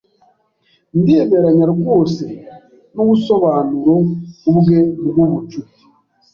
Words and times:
Ndemeranya 0.99 1.65
rwose 1.73 2.25
nubusobanuro 2.93 3.95
bwe 4.57 4.79
bwubucuti. 5.07 5.79